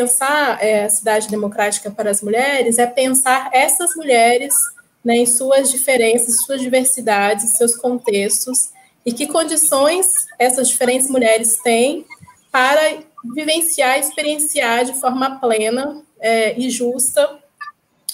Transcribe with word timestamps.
pensar 0.00 0.62
é, 0.62 0.84
a 0.84 0.88
cidade 0.88 1.28
democrática 1.28 1.90
para 1.90 2.10
as 2.10 2.22
mulheres 2.22 2.78
é 2.78 2.86
pensar 2.86 3.50
essas 3.52 3.94
mulheres 3.94 4.54
né, 5.04 5.16
em 5.16 5.26
suas 5.26 5.70
diferenças, 5.70 6.42
suas 6.42 6.60
diversidades, 6.60 7.56
seus 7.58 7.76
contextos, 7.76 8.70
e 9.04 9.12
que 9.12 9.26
condições 9.26 10.26
essas 10.38 10.68
diferentes 10.68 11.08
mulheres 11.10 11.56
têm 11.62 12.06
para 12.50 12.98
vivenciar, 13.34 13.98
experienciar 13.98 14.84
de 14.84 14.94
forma 14.94 15.38
plena 15.38 16.02
é, 16.18 16.58
e 16.58 16.70
justa 16.70 17.38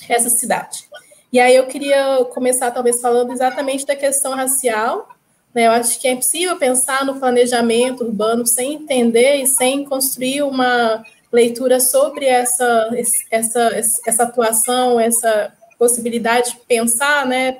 essa 0.08 0.28
cidade. 0.28 0.88
E 1.32 1.38
aí 1.38 1.54
eu 1.54 1.66
queria 1.66 2.24
começar 2.32 2.70
talvez 2.70 3.00
falando 3.00 3.32
exatamente 3.32 3.86
da 3.86 3.94
questão 3.94 4.34
racial. 4.34 5.08
Né? 5.54 5.66
Eu 5.66 5.72
acho 5.72 6.00
que 6.00 6.08
é 6.08 6.12
impossível 6.12 6.56
pensar 6.56 7.04
no 7.04 7.18
planejamento 7.18 8.04
urbano 8.04 8.46
sem 8.46 8.74
entender 8.74 9.36
e 9.36 9.46
sem 9.46 9.84
construir 9.84 10.42
uma 10.42 11.04
leitura 11.36 11.78
sobre 11.80 12.24
essa, 12.24 12.90
essa, 13.30 13.70
essa 14.06 14.22
atuação, 14.22 14.98
essa 14.98 15.52
possibilidade 15.78 16.52
de 16.52 16.56
pensar, 16.66 17.26
né, 17.26 17.58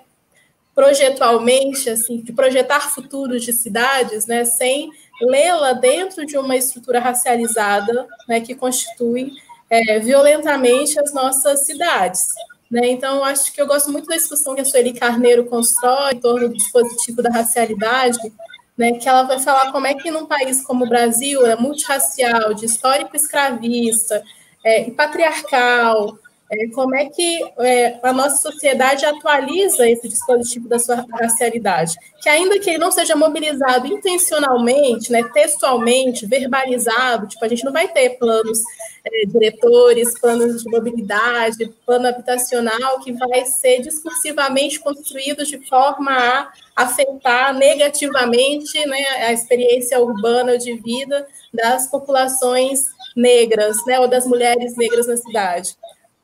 projetualmente, 0.74 1.90
assim, 1.90 2.22
de 2.22 2.32
projetar 2.32 2.90
futuros 2.94 3.44
de 3.44 3.52
cidades, 3.52 4.26
né, 4.26 4.46
sem 4.46 4.90
lê-la 5.20 5.74
dentro 5.74 6.24
de 6.24 6.38
uma 6.38 6.56
estrutura 6.56 7.00
racializada, 7.00 8.06
né, 8.26 8.40
que 8.40 8.54
constitui 8.54 9.32
é, 9.68 9.98
violentamente 9.98 10.98
as 10.98 11.12
nossas 11.12 11.66
cidades. 11.66 12.28
Né? 12.70 12.88
Então, 12.88 13.22
acho 13.24 13.52
que 13.52 13.60
eu 13.60 13.66
gosto 13.66 13.92
muito 13.92 14.08
da 14.08 14.16
discussão 14.16 14.54
que 14.54 14.62
a 14.62 14.64
Sueli 14.64 14.94
Carneiro 14.94 15.44
constrói 15.44 16.14
em 16.14 16.20
torno 16.20 16.48
do 16.48 16.56
dispositivo 16.56 17.22
da 17.22 17.30
racialidade, 17.30 18.18
né, 18.76 18.92
que 18.92 19.08
ela 19.08 19.22
vai 19.22 19.38
falar 19.38 19.72
como 19.72 19.86
é 19.86 19.94
que 19.94 20.10
num 20.10 20.26
país 20.26 20.62
como 20.62 20.84
o 20.84 20.88
Brasil, 20.88 21.46
é 21.46 21.56
multirracial, 21.56 22.52
de 22.52 22.66
histórico 22.66 23.16
escravista 23.16 24.22
é, 24.62 24.88
e 24.88 24.90
patriarcal, 24.90 26.18
é, 26.50 26.68
como 26.68 26.94
é 26.94 27.06
que 27.06 27.40
é, 27.58 27.98
a 28.02 28.12
nossa 28.12 28.36
sociedade 28.36 29.04
atualiza 29.04 29.88
esse 29.88 30.08
dispositivo 30.08 30.68
da 30.68 30.78
sua 30.78 31.04
racialidade? 31.10 31.94
Que 32.22 32.28
ainda 32.28 32.58
que 32.60 32.70
ele 32.70 32.78
não 32.78 32.92
seja 32.92 33.16
mobilizado 33.16 33.86
intencionalmente, 33.86 35.10
né, 35.10 35.24
textualmente, 35.34 36.24
verbalizado, 36.24 37.26
tipo, 37.26 37.44
a 37.44 37.48
gente 37.48 37.64
não 37.64 37.72
vai 37.72 37.88
ter 37.88 38.10
planos 38.10 38.60
é, 39.04 39.26
diretores, 39.26 40.18
planos 40.20 40.62
de 40.62 40.70
mobilidade, 40.70 41.72
plano 41.84 42.06
habitacional, 42.06 43.00
que 43.00 43.12
vai 43.12 43.44
ser 43.44 43.80
discursivamente 43.80 44.78
construído 44.78 45.44
de 45.44 45.58
forma 45.68 46.12
a 46.12 46.48
afetar 46.76 47.54
negativamente 47.54 48.86
né, 48.86 49.04
a 49.26 49.32
experiência 49.32 49.98
urbana 50.00 50.56
de 50.56 50.74
vida 50.74 51.26
das 51.52 51.90
populações 51.90 52.86
negras, 53.16 53.76
né, 53.86 53.98
ou 53.98 54.06
das 54.06 54.26
mulheres 54.26 54.76
negras 54.76 55.08
na 55.08 55.16
cidade 55.16 55.76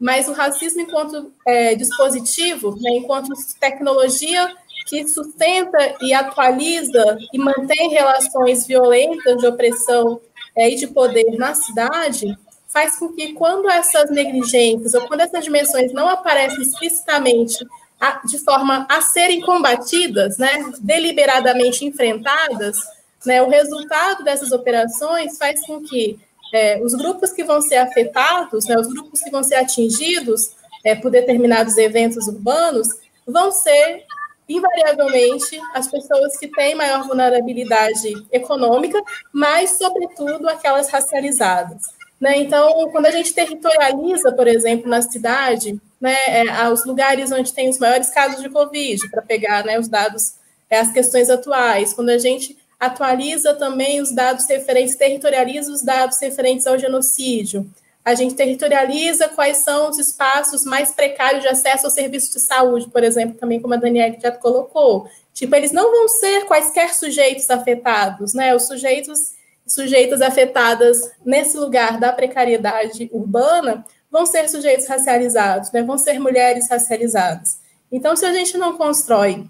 mas 0.02 0.26
o 0.26 0.32
racismo 0.32 0.80
enquanto 0.80 1.32
é, 1.46 1.76
dispositivo, 1.76 2.74
né, 2.80 2.90
enquanto 2.90 3.28
tecnologia 3.60 4.52
que 4.88 5.06
sustenta 5.06 5.94
e 6.00 6.12
atualiza 6.12 7.16
e 7.32 7.38
mantém 7.38 7.88
relações 7.90 8.66
violentas 8.66 9.38
de 9.38 9.46
opressão 9.46 10.20
é, 10.56 10.68
e 10.68 10.74
de 10.74 10.88
poder 10.88 11.38
na 11.38 11.54
cidade, 11.54 12.36
faz 12.66 12.98
com 12.98 13.12
que 13.12 13.32
quando 13.34 13.70
essas 13.70 14.10
negligências 14.10 14.92
ou 14.94 15.06
quando 15.06 15.20
essas 15.20 15.44
dimensões 15.44 15.92
não 15.92 16.08
aparecem 16.08 16.62
explicitamente 16.62 17.64
a, 18.00 18.20
de 18.26 18.38
forma 18.38 18.84
a 18.90 19.00
serem 19.02 19.40
combatidas, 19.40 20.36
né, 20.36 20.72
deliberadamente 20.80 21.84
enfrentadas, 21.84 22.76
né, 23.24 23.40
o 23.40 23.48
resultado 23.48 24.24
dessas 24.24 24.50
operações 24.50 25.38
faz 25.38 25.64
com 25.64 25.80
que 25.80 26.18
é, 26.52 26.80
os 26.82 26.94
grupos 26.94 27.32
que 27.32 27.42
vão 27.42 27.60
ser 27.60 27.76
afetados, 27.76 28.66
né, 28.66 28.76
os 28.76 28.88
grupos 28.88 29.20
que 29.20 29.30
vão 29.30 29.42
ser 29.42 29.56
atingidos 29.56 30.50
é, 30.84 30.94
por 30.94 31.10
determinados 31.10 31.76
eventos 31.78 32.26
urbanos, 32.28 32.88
vão 33.26 33.50
ser 33.50 34.04
invariavelmente 34.48 35.58
as 35.74 35.88
pessoas 35.88 36.36
que 36.36 36.48
têm 36.48 36.74
maior 36.74 37.06
vulnerabilidade 37.06 38.26
econômica, 38.30 39.02
mas, 39.32 39.78
sobretudo, 39.78 40.48
aquelas 40.48 40.90
racializadas. 40.90 41.82
Né? 42.20 42.38
Então, 42.38 42.88
quando 42.90 43.06
a 43.06 43.10
gente 43.10 43.32
territorializa, 43.32 44.32
por 44.32 44.46
exemplo, 44.46 44.88
na 44.88 45.02
cidade, 45.02 45.80
né, 46.00 46.16
é, 46.28 46.68
os 46.68 46.84
lugares 46.84 47.32
onde 47.32 47.52
tem 47.52 47.68
os 47.68 47.78
maiores 47.78 48.10
casos 48.10 48.42
de 48.42 48.48
Covid, 48.48 49.10
para 49.10 49.22
pegar 49.22 49.64
né, 49.64 49.78
os 49.78 49.88
dados, 49.88 50.34
é, 50.68 50.78
as 50.78 50.92
questões 50.92 51.30
atuais, 51.30 51.92
quando 51.92 52.10
a 52.10 52.18
gente 52.18 52.56
atualiza 52.82 53.54
também 53.54 54.00
os 54.00 54.10
dados 54.10 54.44
referentes, 54.48 54.96
territorializa 54.96 55.70
os 55.70 55.82
dados 55.82 56.18
referentes 56.18 56.66
ao 56.66 56.76
genocídio. 56.76 57.64
A 58.04 58.12
gente 58.16 58.34
territorializa 58.34 59.28
quais 59.28 59.58
são 59.58 59.88
os 59.88 60.00
espaços 60.00 60.64
mais 60.64 60.90
precários 60.90 61.42
de 61.42 61.48
acesso 61.48 61.86
ao 61.86 61.92
serviço 61.92 62.32
de 62.32 62.40
saúde, 62.40 62.90
por 62.90 63.04
exemplo, 63.04 63.38
também 63.38 63.60
como 63.60 63.74
a 63.74 63.76
Daniela 63.76 64.16
já 64.20 64.32
colocou. 64.32 65.08
Tipo, 65.32 65.54
eles 65.54 65.70
não 65.70 65.92
vão 65.92 66.08
ser 66.08 66.44
quaisquer 66.46 66.92
sujeitos 66.92 67.48
afetados, 67.48 68.34
né? 68.34 68.52
Os 68.52 68.66
sujeitos 68.66 69.34
sujeitas 69.64 70.20
afetadas 70.20 71.08
nesse 71.24 71.56
lugar 71.56 72.00
da 72.00 72.12
precariedade 72.12 73.08
urbana 73.12 73.86
vão 74.10 74.26
ser 74.26 74.48
sujeitos 74.48 74.88
racializados, 74.88 75.70
né? 75.70 75.84
Vão 75.84 75.96
ser 75.96 76.18
mulheres 76.18 76.68
racializadas. 76.68 77.60
Então, 77.92 78.16
se 78.16 78.26
a 78.26 78.32
gente 78.32 78.58
não 78.58 78.76
constrói 78.76 79.46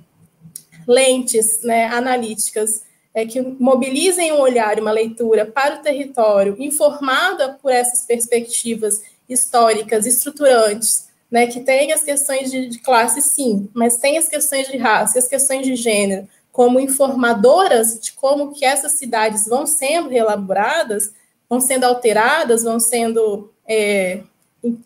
lentes 0.86 1.62
né, 1.62 1.86
analíticas 1.86 2.82
é, 3.14 3.26
que 3.26 3.40
mobilizem 3.40 4.32
um 4.32 4.40
olhar 4.40 4.78
uma 4.78 4.90
leitura 4.90 5.44
para 5.44 5.76
o 5.76 5.82
território, 5.82 6.56
informada 6.58 7.58
por 7.60 7.70
essas 7.70 8.06
perspectivas 8.06 9.02
históricas, 9.28 10.06
estruturantes, 10.06 11.08
né, 11.30 11.46
que 11.46 11.60
tem 11.60 11.92
as 11.92 12.02
questões 12.02 12.50
de, 12.50 12.68
de 12.68 12.78
classe, 12.78 13.22
sim, 13.22 13.68
mas 13.72 13.96
tem 13.96 14.18
as 14.18 14.28
questões 14.28 14.68
de 14.68 14.76
raça, 14.76 15.18
as 15.18 15.28
questões 15.28 15.66
de 15.66 15.74
gênero, 15.74 16.28
como 16.50 16.78
informadoras 16.78 17.98
de 17.98 18.12
como 18.12 18.52
que 18.52 18.64
essas 18.64 18.92
cidades 18.92 19.46
vão 19.46 19.66
sendo 19.66 20.12
elaboradas, 20.12 21.12
vão 21.48 21.60
sendo 21.60 21.84
alteradas, 21.84 22.62
vão 22.62 22.78
sendo, 22.78 23.50
é, 23.66 24.20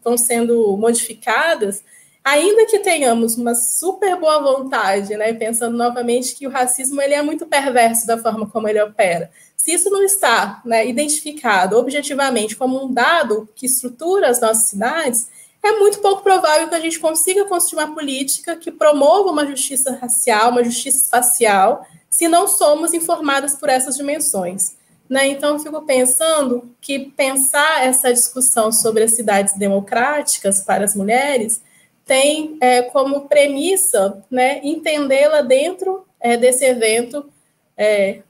vão 0.05 0.17
sendo 0.17 0.77
modificadas, 0.77 1.83
ainda 2.27 2.67
que 2.67 2.81
tenhamos 2.81 3.37
uma 3.37 3.55
super 3.55 4.19
boa 4.19 4.43
vontade, 4.43 5.17
né, 5.17 5.33
pensando 5.33 5.77
novamente 5.77 6.35
que 6.35 6.45
o 6.45 6.51
racismo 6.51 7.01
ele 7.01 7.15
é 7.15 7.23
muito 7.23 7.47
perverso 7.47 8.05
da 8.05 8.19
forma 8.19 8.51
como 8.51 8.69
ele 8.69 8.83
opera, 8.83 9.31
se 9.57 9.73
isso 9.73 9.89
não 9.91 10.03
está 10.03 10.61
né, 10.65 10.85
identificado 10.89 11.79
objetivamente 11.79 12.57
como 12.57 12.85
um 12.85 12.93
dado 12.93 13.49
que 13.55 13.67
estrutura 13.67 14.29
as 14.29 14.41
nossas 14.41 14.65
cidades, 14.65 15.29
é 15.63 15.71
muito 15.79 16.01
pouco 16.01 16.25
provável 16.25 16.69
que 16.69 16.75
a 16.75 16.81
gente 16.81 16.99
consiga 16.99 17.45
construir 17.45 17.85
uma 17.85 17.95
política 17.95 18.57
que 18.57 18.73
promova 18.73 19.31
uma 19.31 19.47
justiça 19.47 19.97
racial, 20.01 20.51
uma 20.51 20.65
justiça 20.65 21.05
espacial, 21.05 21.87
se 22.11 22.27
não 22.27 22.49
somos 22.49 22.93
informadas 22.93 23.55
por 23.55 23.69
essas 23.69 23.97
dimensões. 23.97 24.75
Né? 25.09 25.29
Então, 25.29 25.55
eu 25.55 25.59
fico 25.61 25.83
pensando 25.83 26.69
que 26.81 26.99
pensar 26.99 27.87
essa 27.87 28.13
discussão 28.13 28.73
sobre 28.73 29.05
as 29.05 29.13
cidades 29.13 29.57
democráticas 29.57 30.61
para 30.61 30.85
as 30.85 30.97
mulheres 30.97 31.61
tem 32.07 32.57
é, 32.61 32.83
como 32.83 33.29
premissa 33.29 34.23
né, 34.31 34.61
entendê-la 34.63 35.43
dentro 35.43 36.07
é, 36.21 36.37
desse 36.37 36.65
evento 36.65 37.29
é, 37.77 38.21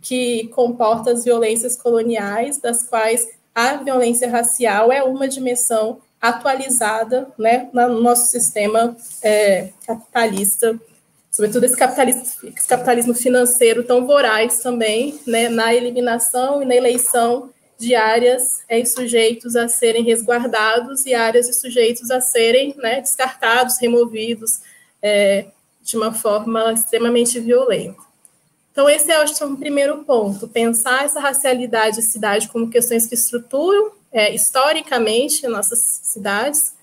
que 0.00 0.48
comporta 0.54 1.10
as 1.10 1.24
violências 1.24 1.76
coloniais, 1.76 2.58
das 2.58 2.84
quais 2.84 3.28
a 3.52 3.76
violência 3.76 4.30
racial 4.30 4.92
é 4.92 5.02
uma 5.02 5.26
dimensão 5.26 6.00
atualizada 6.20 7.28
né, 7.36 7.68
no 7.72 8.00
nosso 8.00 8.28
sistema 8.28 8.96
é, 9.20 9.70
capitalista, 9.86 10.78
sobretudo 11.30 11.64
esse 11.64 11.76
capitalismo, 11.76 12.22
esse 12.56 12.68
capitalismo 12.68 13.14
financeiro 13.14 13.82
tão 13.82 14.06
voraz 14.06 14.60
também, 14.60 15.18
né, 15.26 15.48
na 15.48 15.74
eliminação 15.74 16.62
e 16.62 16.64
na 16.64 16.74
eleição 16.74 17.50
de 17.84 17.94
áreas 17.94 18.62
e 18.68 18.84
sujeitos 18.86 19.54
a 19.54 19.68
serem 19.68 20.02
resguardados 20.02 21.04
e 21.06 21.14
áreas 21.14 21.48
e 21.48 21.52
sujeitos 21.52 22.10
a 22.10 22.20
serem 22.20 22.74
né, 22.78 23.00
descartados, 23.00 23.78
removidos 23.78 24.60
é, 25.02 25.46
de 25.82 25.96
uma 25.96 26.12
forma 26.12 26.72
extremamente 26.72 27.38
violenta. 27.38 28.02
Então, 28.72 28.88
esse 28.88 29.10
é, 29.10 29.16
acho, 29.16 29.44
um 29.44 29.54
primeiro 29.54 29.98
ponto, 29.98 30.48
pensar 30.48 31.04
essa 31.04 31.20
racialidade 31.20 31.96
de 31.96 32.02
cidade 32.02 32.48
como 32.48 32.70
questões 32.70 33.06
que 33.06 33.14
estruturam 33.14 33.92
é, 34.10 34.34
historicamente 34.34 35.46
nossas 35.46 35.78
cidades, 36.02 36.74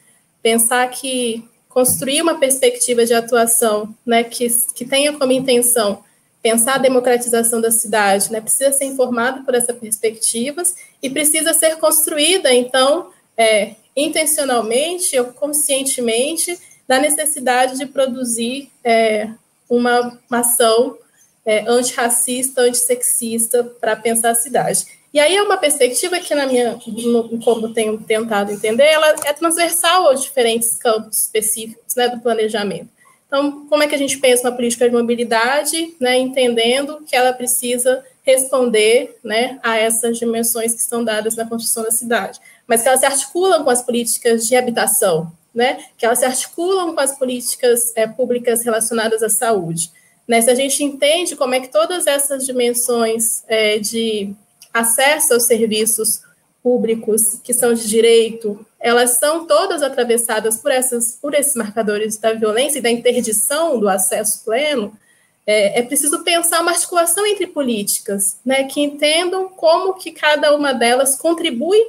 pensar 0.42 0.88
que 0.89 1.44
construir 1.68 2.21
uma 2.21 2.38
perspectiva 2.38 3.06
de 3.06 3.13
atuação 3.13 3.94
né, 4.06 4.24
que, 4.24 4.48
que 4.74 4.86
tenha 4.86 5.13
como 5.13 5.31
intenção 5.31 6.03
pensar 6.41 6.75
a 6.75 6.79
democratização 6.79 7.61
da 7.61 7.71
cidade, 7.71 8.31
né, 8.31 8.41
precisa 8.41 8.71
ser 8.71 8.85
informado 8.85 9.43
por 9.43 9.53
essas 9.53 9.77
perspectivas 9.77 10.75
e 11.01 11.09
precisa 11.09 11.53
ser 11.53 11.77
construída, 11.77 12.53
então, 12.53 13.09
é, 13.38 13.75
intencionalmente 13.95 15.17
ou 15.19 15.25
conscientemente, 15.25 16.57
da 16.88 16.99
necessidade 16.99 17.77
de 17.77 17.85
produzir 17.85 18.69
é, 18.83 19.29
uma, 19.69 20.19
uma 20.29 20.39
ação 20.39 20.97
é, 21.45 21.63
antirracista, 21.67 22.61
antissexista 22.61 23.63
para 23.79 23.95
pensar 23.95 24.31
a 24.31 24.35
cidade. 24.35 24.85
E 25.13 25.19
aí 25.19 25.35
é 25.35 25.43
uma 25.43 25.57
perspectiva 25.57 26.19
que, 26.19 26.33
na 26.33 26.45
minha, 26.45 26.79
no, 26.88 27.39
como 27.39 27.73
tenho 27.73 27.97
tentado 27.97 28.51
entender, 28.51 28.85
ela 28.85 29.15
é 29.25 29.33
transversal 29.33 30.07
aos 30.07 30.23
diferentes 30.23 30.75
campos 30.75 31.23
específicos 31.23 31.95
né, 31.95 32.07
do 32.07 32.19
planejamento. 32.19 32.89
Então, 33.31 33.65
como 33.67 33.81
é 33.81 33.87
que 33.87 33.95
a 33.95 33.97
gente 33.97 34.17
pensa 34.17 34.49
uma 34.49 34.53
política 34.53 34.89
de 34.89 34.93
mobilidade, 34.93 35.95
né, 36.01 36.17
entendendo 36.17 37.01
que 37.07 37.15
ela 37.15 37.31
precisa 37.31 38.03
responder 38.23 39.17
né, 39.23 39.57
a 39.63 39.77
essas 39.77 40.19
dimensões 40.19 40.75
que 40.75 40.83
são 40.83 41.01
dadas 41.01 41.37
na 41.37 41.47
construção 41.47 41.83
da 41.83 41.91
cidade, 41.91 42.41
mas 42.67 42.81
que 42.81 42.89
elas 42.89 42.99
se 42.99 43.05
articulam 43.05 43.63
com 43.63 43.69
as 43.69 43.81
políticas 43.81 44.45
de 44.45 44.53
habitação, 44.53 45.31
né, 45.55 45.81
que 45.97 46.05
elas 46.05 46.19
se 46.19 46.25
articulam 46.25 46.93
com 46.93 46.99
as 46.99 47.17
políticas 47.17 47.93
é, 47.95 48.05
públicas 48.05 48.65
relacionadas 48.65 49.23
à 49.23 49.29
saúde. 49.29 49.93
Né, 50.27 50.41
se 50.41 50.49
a 50.49 50.55
gente 50.55 50.83
entende 50.83 51.37
como 51.37 51.55
é 51.55 51.61
que 51.61 51.69
todas 51.69 52.07
essas 52.07 52.45
dimensões 52.45 53.45
é, 53.47 53.79
de 53.79 54.33
acesso 54.73 55.35
aos 55.35 55.43
serviços 55.43 56.21
públicos 56.63 57.39
que 57.43 57.53
são 57.53 57.73
de 57.73 57.87
direito, 57.87 58.65
elas 58.79 59.17
são 59.17 59.45
todas 59.45 59.81
atravessadas 59.81 60.57
por, 60.57 60.71
essas, 60.71 61.17
por 61.21 61.33
esses 61.33 61.55
marcadores 61.55 62.17
da 62.17 62.33
violência 62.33 62.79
e 62.79 62.81
da 62.81 62.89
interdição 62.89 63.79
do 63.79 63.89
acesso 63.89 64.43
pleno, 64.43 64.97
é, 65.45 65.79
é, 65.79 65.83
preciso 65.83 66.23
pensar 66.23 66.61
uma 66.61 66.71
articulação 66.71 67.25
entre 67.25 67.47
políticas, 67.47 68.39
né, 68.45 68.63
que 68.63 68.79
entendam 68.79 69.49
como 69.49 69.95
que 69.95 70.11
cada 70.11 70.55
uma 70.55 70.73
delas 70.73 71.17
contribui 71.17 71.79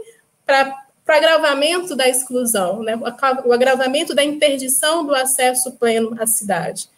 para 0.47 0.75
o 1.07 1.13
agravamento 1.13 1.95
da 1.95 2.09
exclusão, 2.09 2.83
né, 2.83 2.99
o 3.45 3.53
agravamento 3.53 4.15
da 4.15 4.25
interdição 4.25 5.05
do 5.05 5.15
acesso 5.15 5.73
pleno 5.73 6.17
à 6.19 6.27
cidade. 6.27 6.89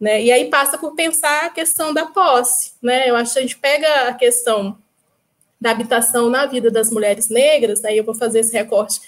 Né, 0.00 0.22
e 0.22 0.32
aí 0.32 0.46
passa 0.46 0.78
por 0.78 0.94
pensar 0.94 1.46
a 1.46 1.50
questão 1.50 1.94
da 1.94 2.06
posse. 2.06 2.72
Né, 2.82 3.08
eu 3.08 3.14
acho 3.14 3.34
que 3.34 3.38
a 3.38 3.42
gente 3.42 3.58
pega 3.58 4.08
a 4.08 4.14
questão 4.14 4.76
da 5.60 5.70
habitação 5.70 6.30
na 6.30 6.46
vida 6.46 6.70
das 6.70 6.90
mulheres 6.90 7.28
negras, 7.28 7.84
aí 7.84 7.94
né, 7.94 8.00
eu 8.00 8.04
vou 8.04 8.14
fazer 8.14 8.40
esse 8.40 8.52
recorte 8.52 9.00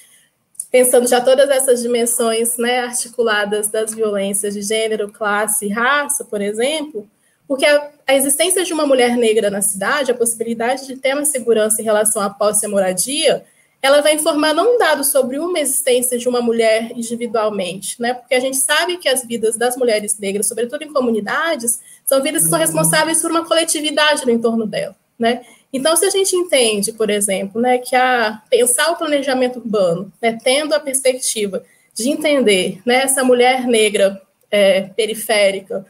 pensando 0.71 1.07
já 1.07 1.21
todas 1.21 1.51
essas 1.51 1.83
dimensões 1.83 2.57
né, 2.57 2.81
articuladas 2.81 3.69
das 3.69 3.95
violências 3.95 4.55
de 4.55 4.63
gênero, 4.63 5.13
classe 5.13 5.69
raça, 5.69 6.25
por 6.25 6.41
exemplo, 6.41 7.07
porque 7.47 7.67
a, 7.67 7.91
a, 8.07 8.15
existência 8.15 8.65
de 8.65 8.73
uma 8.73 8.87
mulher 8.87 9.15
negra 9.15 9.51
na 9.51 9.61
cidade, 9.61 10.11
a 10.11 10.15
possibilidade 10.15 10.87
de 10.87 10.97
ter 10.97 11.15
uma 11.15 11.27
segurança 11.27 11.83
em 11.83 11.85
relação 11.85 12.23
à 12.23 12.31
posse 12.31 12.65
e 12.65 12.69
moradia, 12.69 13.45
ela 13.83 14.01
vai 14.01 14.15
informar 14.15 14.55
não 14.55 14.77
um 14.77 14.79
dado 14.79 15.05
sobre 15.05 15.39
uma 15.39 15.59
existência 15.59 16.17
de 16.17 16.27
uma 16.29 16.41
mulher 16.41 16.93
individualmente, 16.93 18.01
né? 18.01 18.15
Porque 18.15 18.35
a 18.35 18.41
gente 18.41 18.57
sabe 18.57 18.97
que 18.97 19.09
as 19.09 19.25
vidas 19.25 19.57
das 19.57 19.77
mulheres 19.77 20.17
negras, 20.19 20.47
sobretudo 20.47 20.85
em 20.85 20.93
comunidades, 20.93 21.81
são 22.07 22.23
vidas 22.23 22.45
que 22.45 22.49
são 22.49 22.59
responsáveis 22.59 23.21
por 23.21 23.31
uma 23.31 23.45
coletividade 23.45 24.25
no 24.25 24.31
entorno 24.31 24.67
dela, 24.67 24.95
né? 25.19 25.45
Então, 25.73 25.97
se 25.97 26.05
a 26.05 26.11
gente 26.11 26.37
entende, 26.37 26.93
por 26.93 27.09
exemplo, 27.09 27.61
né, 27.61 27.79
que 27.79 27.97
a 27.97 28.43
pensar 28.51 28.91
o 28.91 28.97
planejamento 28.97 29.59
urbano, 29.59 30.13
né, 30.21 30.39
tendo 30.43 30.75
a 30.75 30.81
perspectiva 30.81 31.65
de 31.95 32.11
entender 32.11 32.81
né, 32.85 33.03
essa 33.03 33.25
mulher 33.25 33.67
negra 33.67 34.21
é, 34.51 34.83
periférica 34.83 35.87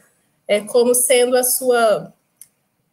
é, 0.47 0.61
como 0.61 0.93
sendo 0.95 1.35
a 1.35 1.43
sua 1.43 2.13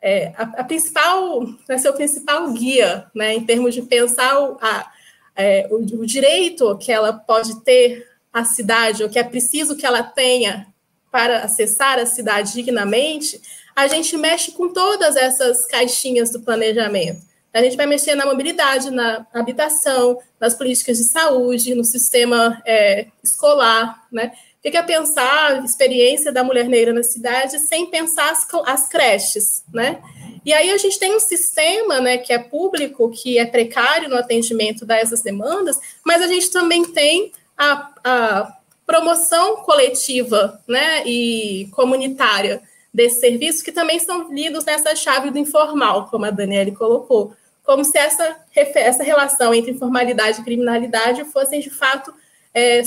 é, 0.02 0.32
a, 0.36 0.42
a, 0.60 0.64
principal, 0.64 1.42
né, 1.68 1.78
seu 1.78 1.92
principal 1.92 2.50
guia, 2.52 3.06
né, 3.14 3.34
em 3.34 3.44
termos 3.44 3.74
de 3.74 3.82
pensar 3.82 4.40
o, 4.40 4.58
a, 4.60 4.90
é, 5.36 5.68
o, 5.70 5.76
o 5.76 6.06
direito 6.06 6.76
que 6.78 6.90
ela 6.90 7.12
pode 7.12 7.60
ter 7.62 8.08
à 8.32 8.44
cidade, 8.44 9.02
ou 9.02 9.10
que 9.10 9.18
é 9.18 9.24
preciso 9.24 9.76
que 9.76 9.84
ela 9.84 10.02
tenha 10.02 10.66
para 11.10 11.40
acessar 11.40 11.98
a 11.98 12.06
cidade 12.06 12.52
dignamente, 12.52 13.40
a 13.80 13.88
gente 13.88 14.16
mexe 14.16 14.52
com 14.52 14.72
todas 14.72 15.16
essas 15.16 15.66
caixinhas 15.66 16.30
do 16.30 16.40
planejamento. 16.40 17.22
A 17.52 17.62
gente 17.62 17.76
vai 17.76 17.86
mexer 17.86 18.14
na 18.14 18.26
mobilidade, 18.26 18.90
na 18.90 19.26
habitação, 19.34 20.18
nas 20.38 20.54
políticas 20.54 20.98
de 20.98 21.04
saúde, 21.04 21.74
no 21.74 21.82
sistema 21.82 22.62
é, 22.64 23.06
escolar, 23.24 24.06
né? 24.12 24.32
Fica 24.62 24.80
a 24.80 24.84
pensar 24.84 25.52
a 25.52 25.64
experiência 25.64 26.30
da 26.30 26.44
mulher 26.44 26.68
negra 26.68 26.92
na 26.92 27.02
cidade 27.02 27.58
sem 27.58 27.86
pensar 27.86 28.30
as, 28.30 28.46
as 28.66 28.88
creches, 28.88 29.64
né? 29.72 30.00
E 30.44 30.52
aí 30.52 30.70
a 30.70 30.76
gente 30.76 30.98
tem 30.98 31.16
um 31.16 31.20
sistema, 31.20 32.00
né, 32.00 32.18
que 32.18 32.32
é 32.32 32.38
público, 32.38 33.10
que 33.10 33.38
é 33.38 33.44
precário 33.44 34.08
no 34.08 34.16
atendimento 34.16 34.86
dessas 34.86 35.22
demandas, 35.22 35.78
mas 36.04 36.22
a 36.22 36.26
gente 36.26 36.50
também 36.50 36.84
tem 36.84 37.32
a, 37.56 37.90
a 38.04 38.56
promoção 38.86 39.56
coletiva, 39.56 40.62
né, 40.66 41.02
e 41.06 41.68
comunitária 41.72 42.62
desses 42.92 43.20
serviços 43.20 43.62
que 43.62 43.72
também 43.72 43.98
são 43.98 44.32
lidos 44.32 44.64
nessa 44.64 44.94
chave 44.94 45.30
do 45.30 45.38
informal, 45.38 46.08
como 46.08 46.24
a 46.24 46.30
Daniele 46.30 46.72
colocou, 46.72 47.34
como 47.62 47.84
se 47.84 47.96
essa, 47.96 48.36
essa 48.54 49.02
relação 49.02 49.54
entre 49.54 49.70
informalidade 49.70 50.40
e 50.40 50.44
criminalidade 50.44 51.24
fossem 51.24 51.60
de 51.60 51.70
fato 51.70 52.12
é, 52.52 52.82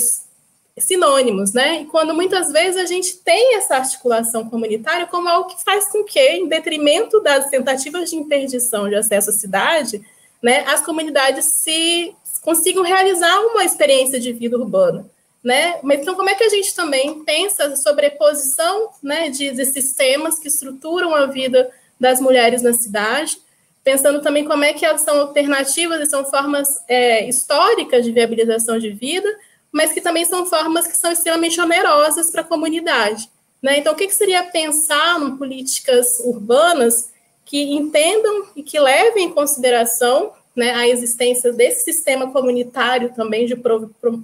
sinônimos, 0.78 1.54
né? 1.54 1.82
E 1.82 1.86
quando 1.86 2.14
muitas 2.14 2.52
vezes 2.52 2.82
a 2.82 2.86
gente 2.86 3.18
tem 3.18 3.56
essa 3.56 3.76
articulação 3.76 4.50
comunitária 4.50 5.08
como 5.08 5.30
algo 5.30 5.50
que 5.50 5.64
faz 5.64 5.90
com 5.90 6.04
que, 6.04 6.20
em 6.20 6.48
detrimento 6.48 7.22
das 7.22 7.50
tentativas 7.50 8.10
de 8.10 8.16
interdição 8.16 8.90
de 8.90 8.96
acesso 8.96 9.30
à 9.30 9.34
cidade, 9.34 10.04
né, 10.42 10.66
as 10.68 10.82
comunidades 10.82 11.46
se 11.46 12.14
consigam 12.42 12.84
realizar 12.84 13.40
uma 13.40 13.64
experiência 13.64 14.20
de 14.20 14.34
vida 14.34 14.58
urbana 14.58 15.06
né? 15.44 15.80
Mas 15.84 16.00
então 16.00 16.16
como 16.16 16.30
é 16.30 16.36
que 16.36 16.44
a 16.44 16.50
gente 16.50 16.74
também 16.74 17.24
pensa 17.24 17.66
a 17.66 17.76
sobreposição, 17.76 18.90
né, 19.02 19.30
de, 19.30 19.52
de 19.52 19.66
sistemas 19.66 20.40
que 20.40 20.48
estruturam 20.48 21.14
a 21.14 21.26
vida 21.26 21.70
das 22.00 22.22
mulheres 22.22 22.62
na 22.62 22.74
cidade, 22.74 23.38
pensando 23.84 24.22
também 24.22 24.46
como 24.46 24.64
é 24.64 24.74
que 24.74 24.86
elas 24.86 25.02
são 25.02 25.20
alternativas 25.20 26.02
e 26.02 26.10
são 26.10 26.24
formas 26.24 26.84
é, 26.88 27.28
históricas 27.28 28.06
de 28.06 28.12
viabilização 28.12 28.80
de 28.80 28.92
vida, 28.92 29.28
mas 29.72 29.92
que 29.92 30.00
também 30.00 30.24
são 30.24 30.46
formas 30.46 30.88
que 30.88 30.96
são 30.96 31.12
extremamente 31.12 31.60
onerosas 31.60 32.32
para 32.32 32.42
a 32.42 32.46
comunidade. 32.46 33.30
Né? 33.62 33.80
Então, 33.80 33.94
o 33.94 33.96
que, 33.96 34.08
que 34.08 34.16
seria 34.16 34.44
pensar 34.44 35.20
em 35.22 35.36
políticas 35.36 36.20
urbanas 36.24 37.12
que 37.46 37.74
entendam 37.74 38.48
e 38.56 38.64
que 38.64 38.80
levem 38.80 39.26
em 39.26 39.34
consideração 39.34 40.32
né, 40.56 40.72
a 40.72 40.88
existência 40.88 41.52
desse 41.52 41.84
sistema 41.84 42.32
comunitário 42.32 43.14
também 43.14 43.46
de, 43.46 43.56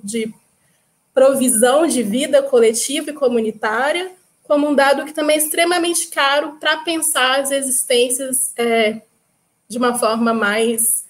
de 0.03 0.33
provisão 1.19 1.85
de 1.85 2.01
vida 2.01 2.41
coletiva 2.41 3.09
e 3.09 3.13
comunitária, 3.13 4.09
como 4.43 4.69
um 4.69 4.73
dado 4.73 5.03
que 5.03 5.11
também 5.11 5.35
é 5.35 5.39
extremamente 5.39 6.07
caro 6.07 6.53
para 6.61 6.77
pensar 6.77 7.41
as 7.41 7.51
existências 7.51 8.53
é, 8.57 9.01
de 9.67 9.77
uma 9.77 9.99
forma 9.99 10.33
mais, 10.33 11.03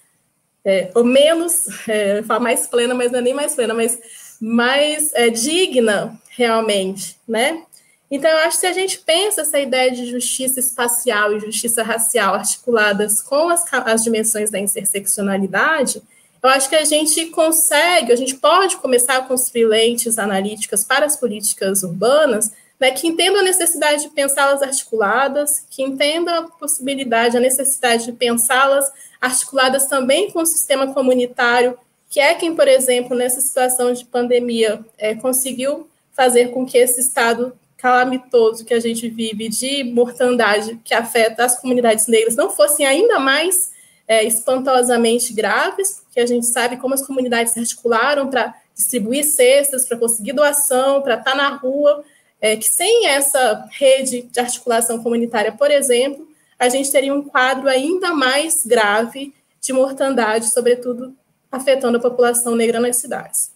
é, 0.65 0.89
ou 0.95 1.03
menos, 1.03 1.67
é, 1.87 2.21
mais 2.39 2.65
plena, 2.65 2.95
mas 2.95 3.11
não 3.11 3.19
é 3.19 3.21
nem 3.21 3.35
mais 3.35 3.53
plena, 3.53 3.75
mas 3.75 3.99
mais 4.41 5.13
é, 5.13 5.29
digna 5.29 6.19
realmente, 6.29 7.15
né? 7.27 7.61
Então, 8.09 8.31
eu 8.31 8.37
acho 8.37 8.57
que 8.57 8.61
se 8.61 8.67
a 8.67 8.73
gente 8.73 8.97
pensa 8.97 9.41
essa 9.41 9.59
ideia 9.59 9.91
de 9.91 10.07
justiça 10.07 10.59
espacial 10.59 11.37
e 11.37 11.39
justiça 11.39 11.83
racial 11.83 12.33
articuladas 12.33 13.21
com 13.21 13.47
as, 13.49 13.63
as 13.71 14.03
dimensões 14.03 14.49
da 14.49 14.57
interseccionalidade, 14.57 16.01
eu 16.41 16.49
acho 16.49 16.69
que 16.69 16.75
a 16.75 16.85
gente 16.85 17.27
consegue, 17.27 18.13
a 18.13 18.15
gente 18.15 18.35
pode 18.35 18.77
começar 18.77 19.17
a 19.17 19.21
construir 19.23 19.65
lentes 19.65 20.17
analíticas 20.17 20.85
para 20.85 21.05
as 21.05 21.15
políticas 21.15 21.83
urbanas, 21.83 22.51
né, 22.79 22.91
que 22.91 23.07
entendam 23.07 23.41
a 23.41 23.43
necessidade 23.43 24.03
de 24.03 24.09
pensá-las 24.09 24.61
articuladas, 24.61 25.65
que 25.69 25.83
entendam 25.83 26.33
a 26.33 26.43
possibilidade, 26.43 27.35
a 27.35 27.41
necessidade 27.41 28.05
de 28.05 28.13
pensá-las 28.13 28.89
articuladas 29.19 29.85
também 29.85 30.31
com 30.31 30.39
o 30.39 30.45
sistema 30.45 30.93
comunitário, 30.93 31.77
que 32.09 32.21
é 32.21 32.33
quem, 32.35 32.55
por 32.55 32.67
exemplo, 32.67 33.15
nessa 33.15 33.41
situação 33.41 33.91
de 33.91 34.05
pandemia, 34.05 34.83
é, 34.97 35.13
conseguiu 35.13 35.89
fazer 36.13 36.51
com 36.51 36.65
que 36.65 36.77
esse 36.77 37.01
estado 37.01 37.53
calamitoso 37.77 38.65
que 38.65 38.73
a 38.73 38.79
gente 38.79 39.09
vive 39.09 39.47
de 39.49 39.83
mortandade 39.83 40.79
que 40.83 40.93
afeta 40.93 41.45
as 41.45 41.59
comunidades 41.59 42.07
negras 42.07 42.35
não 42.35 42.49
fossem 42.49 42.85
ainda 42.85 43.19
mais 43.19 43.71
é, 44.09 44.23
espantosamente 44.23 45.31
graves, 45.31 46.01
porque 46.03 46.19
a 46.19 46.25
gente 46.25 46.47
sabe 46.47 46.77
como 46.77 46.95
as 46.95 47.05
comunidades 47.05 47.53
se 47.53 47.59
articularam 47.59 48.27
para 48.27 48.55
distribuir 48.73 49.23
cestas, 49.23 49.87
para 49.87 49.99
conseguir 49.99 50.33
doação, 50.33 51.03
para 51.03 51.13
estar 51.13 51.31
tá 51.31 51.37
na 51.37 51.49
rua, 51.49 52.03
é, 52.41 52.55
que 52.55 52.67
sem 52.67 53.05
essa 53.05 53.67
rede 53.69 54.23
de 54.23 54.39
articulação 54.39 55.03
comunitária, 55.03 55.51
por 55.51 55.69
exemplo, 55.69 56.27
a 56.57 56.67
gente 56.69 56.91
teria 56.91 57.13
um 57.13 57.21
quadro 57.21 57.69
ainda 57.69 58.11
mais 58.11 58.65
grave 58.65 59.31
de 59.61 59.71
mortandade, 59.71 60.49
sobretudo 60.49 61.13
afetando 61.51 61.99
a 61.99 62.01
população 62.01 62.55
negra 62.55 62.79
nas 62.79 62.95
cidades. 62.95 63.51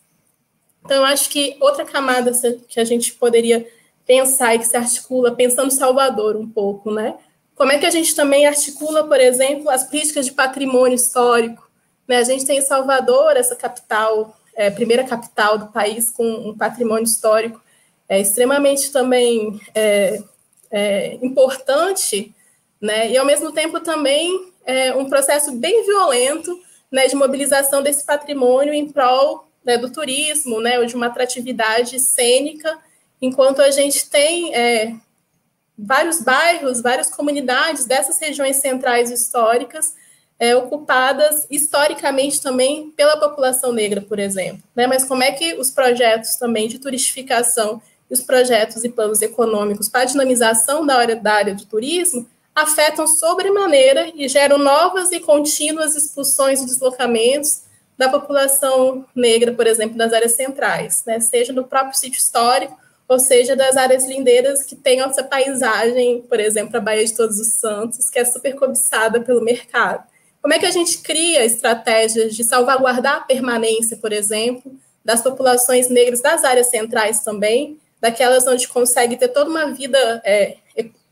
Então, 0.85 0.97
eu 0.97 1.05
acho 1.05 1.31
que 1.31 1.57
outra 1.59 1.83
camada 1.83 2.31
que 2.67 2.79
a 2.79 2.85
gente 2.85 3.13
poderia 3.13 3.67
pensar 4.05 4.53
e 4.53 4.59
que 4.59 4.65
se 4.65 4.77
articula, 4.77 5.33
pensando 5.33 5.71
Salvador 5.71 6.35
um 6.35 6.47
pouco, 6.47 6.91
né? 6.91 7.15
Como 7.55 7.71
é 7.71 7.77
que 7.77 7.85
a 7.85 7.91
gente 7.91 8.15
também 8.15 8.45
articula, 8.45 9.03
por 9.03 9.19
exemplo, 9.19 9.69
as 9.69 9.83
políticas 9.83 10.25
de 10.25 10.31
patrimônio 10.31 10.95
histórico? 10.95 11.69
Né? 12.07 12.17
A 12.17 12.23
gente 12.23 12.45
tem 12.45 12.57
em 12.57 12.61
Salvador, 12.61 13.37
essa 13.37 13.55
capital, 13.55 14.35
é, 14.55 14.69
primeira 14.69 15.03
capital 15.03 15.57
do 15.57 15.67
país 15.67 16.11
com 16.11 16.25
um 16.25 16.57
patrimônio 16.57 17.03
histórico 17.03 17.61
é, 18.07 18.19
extremamente 18.19 18.91
também 18.91 19.59
é, 19.73 20.21
é, 20.69 21.13
importante, 21.21 22.33
né? 22.81 23.11
e 23.11 23.17
ao 23.17 23.25
mesmo 23.25 23.51
tempo 23.51 23.79
também 23.79 24.51
é, 24.65 24.93
um 24.93 25.09
processo 25.09 25.51
bem 25.53 25.85
violento 25.85 26.59
né, 26.91 27.07
de 27.07 27.15
mobilização 27.15 27.81
desse 27.81 28.05
patrimônio 28.05 28.73
em 28.73 28.87
prol 28.87 29.47
né, 29.65 29.77
do 29.77 29.89
turismo, 29.89 30.61
né, 30.61 30.79
ou 30.79 30.85
de 30.85 30.95
uma 30.95 31.07
atratividade 31.07 31.99
cênica, 31.99 32.77
enquanto 33.21 33.61
a 33.61 33.71
gente 33.71 34.09
tem 34.09 34.53
é, 34.53 34.93
vários 35.77 36.21
bairros, 36.21 36.81
várias 36.81 37.09
comunidades 37.09 37.85
dessas 37.85 38.19
regiões 38.19 38.57
centrais 38.57 39.09
históricas 39.09 39.95
é, 40.39 40.55
ocupadas 40.55 41.47
historicamente 41.49 42.41
também 42.41 42.91
pela 42.91 43.17
população 43.17 43.71
negra, 43.71 44.01
por 44.01 44.19
exemplo. 44.19 44.63
Né? 44.75 44.87
Mas 44.87 45.05
como 45.05 45.23
é 45.23 45.31
que 45.31 45.53
os 45.55 45.71
projetos 45.71 46.35
também 46.35 46.67
de 46.67 46.79
turistificação 46.79 47.81
e 48.09 48.13
os 48.13 48.21
projetos 48.21 48.83
e 48.83 48.89
planos 48.89 49.21
econômicos 49.21 49.89
para 49.89 50.05
dinamização 50.05 50.85
da 50.85 50.95
área, 50.95 51.15
da 51.15 51.33
área 51.33 51.55
de 51.55 51.65
turismo 51.65 52.27
afetam 52.55 53.07
sobremaneira 53.07 54.11
e 54.13 54.27
geram 54.27 54.57
novas 54.57 55.11
e 55.11 55.19
contínuas 55.19 55.95
expulsões 55.95 56.61
e 56.61 56.65
deslocamentos 56.65 57.63
da 57.97 58.09
população 58.09 59.05
negra, 59.15 59.53
por 59.53 59.65
exemplo, 59.65 59.97
das 59.97 60.13
áreas 60.13 60.33
centrais, 60.33 61.03
né? 61.05 61.19
seja 61.19 61.53
no 61.53 61.63
próprio 61.63 61.97
sítio 61.97 62.17
histórico, 62.17 62.77
ou 63.07 63.19
seja, 63.19 63.55
das 63.55 63.77
áreas 63.77 64.07
lindeiras 64.07 64.63
que 64.63 64.75
têm 64.75 65.01
essa 65.01 65.23
paisagem, 65.23 66.21
por 66.21 66.39
exemplo, 66.39 66.77
a 66.77 66.79
Baía 66.79 67.05
de 67.05 67.15
Todos 67.15 67.39
os 67.39 67.53
Santos, 67.53 68.09
que 68.09 68.19
é 68.19 68.25
super 68.25 68.55
cobiçada 68.55 69.21
pelo 69.21 69.43
mercado. 69.43 70.03
Como 70.41 70.53
é 70.53 70.59
que 70.59 70.65
a 70.65 70.71
gente 70.71 70.97
cria 70.99 71.45
estratégias 71.45 72.35
de 72.35 72.43
salvaguardar 72.43 73.17
a 73.17 73.21
permanência, 73.21 73.97
por 73.97 74.11
exemplo, 74.11 74.71
das 75.03 75.21
populações 75.21 75.89
negras 75.89 76.21
das 76.21 76.43
áreas 76.43 76.67
centrais 76.67 77.21
também, 77.23 77.77
daquelas 77.99 78.45
onde 78.47 78.67
consegue 78.67 79.15
ter 79.15 79.29
toda 79.29 79.49
uma 79.49 79.71
vida 79.71 80.21
é, 80.25 80.57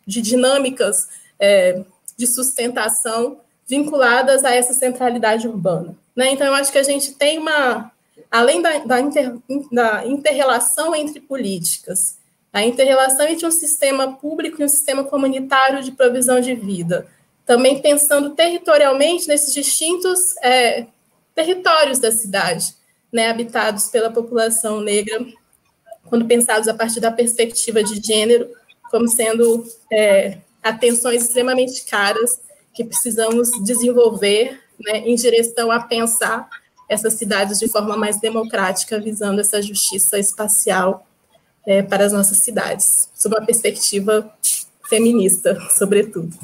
de 0.05 0.21
dinâmicas 0.21 1.07
é, 1.39 1.81
de 2.17 2.27
sustentação 2.27 3.39
vinculadas 3.67 4.43
a 4.43 4.53
essa 4.53 4.73
centralidade 4.73 5.47
urbana. 5.47 5.95
Né? 6.15 6.31
Então, 6.31 6.45
eu 6.45 6.53
acho 6.53 6.71
que 6.71 6.77
a 6.77 6.83
gente 6.83 7.13
tem 7.13 7.39
uma, 7.39 7.89
além 8.29 8.61
da, 8.61 8.79
da, 8.79 8.99
inter, 8.99 9.33
da 9.71 10.05
interrelação 10.05 10.93
entre 10.95 11.19
políticas, 11.19 12.17
a 12.53 12.63
interrelação 12.63 13.25
entre 13.27 13.45
um 13.45 13.51
sistema 13.51 14.13
público 14.13 14.61
e 14.61 14.65
um 14.65 14.67
sistema 14.67 15.03
comunitário 15.03 15.81
de 15.81 15.91
provisão 15.91 16.41
de 16.41 16.53
vida, 16.53 17.07
também 17.45 17.81
pensando 17.81 18.31
territorialmente 18.31 19.27
nesses 19.27 19.53
distintos 19.53 20.35
é, 20.43 20.85
territórios 21.33 21.99
da 21.99 22.11
cidade, 22.11 22.75
né, 23.11 23.29
habitados 23.29 23.87
pela 23.87 24.09
população 24.09 24.81
negra, 24.81 25.25
quando 26.05 26.25
pensados 26.25 26.67
a 26.67 26.73
partir 26.73 26.99
da 26.99 27.11
perspectiva 27.11 27.83
de 27.83 28.05
gênero, 28.05 28.49
como 28.89 29.07
sendo 29.07 29.65
é, 29.91 30.39
atenções 30.61 31.23
extremamente 31.23 31.85
caras 31.85 32.41
que 32.73 32.83
precisamos 32.83 33.49
desenvolver 33.63 34.61
né, 34.79 34.99
em 34.99 35.15
direção 35.15 35.71
a 35.71 35.79
pensar 35.79 36.49
essas 36.91 37.13
cidades 37.13 37.57
de 37.57 37.69
forma 37.69 37.95
mais 37.95 38.19
democrática, 38.19 38.99
visando 38.99 39.39
essa 39.39 39.61
justiça 39.61 40.19
espacial 40.19 41.07
é, 41.65 41.81
para 41.81 42.05
as 42.05 42.11
nossas 42.11 42.39
cidades, 42.39 43.09
sob 43.15 43.33
uma 43.33 43.45
perspectiva 43.45 44.29
feminista, 44.89 45.57
sobretudo. 45.71 46.37